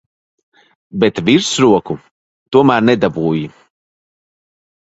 Bet 1.03 1.21
virsroku 1.27 1.97
tomēr 2.57 2.89
nedabūji. 2.91 3.47